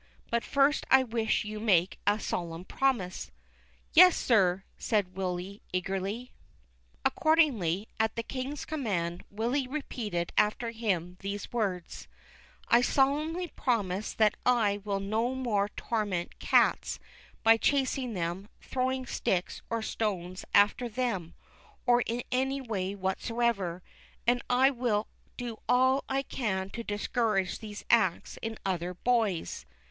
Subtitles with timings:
[0.31, 3.29] But first I wish you to make a solemn promise."
[3.93, 6.31] "Yes, sir," said Willy, eagerly.
[7.05, 12.07] Accordingly, at the King's command, Willy repeated after him these words:"
[12.67, 16.97] I solemnly promise that I will no more torment cats
[17.43, 21.35] by chasing them, throwing sticks or stones after them,
[21.85, 23.83] or in any way whatsoever,
[24.25, 29.67] and I will do all I can to discourage these acts in other Boys."